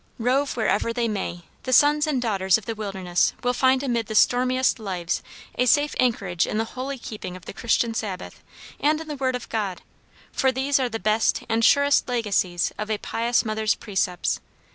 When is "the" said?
1.61-1.71, 2.65-2.73, 4.07-4.15, 6.57-6.65, 7.45-7.53, 9.07-9.15, 10.89-10.97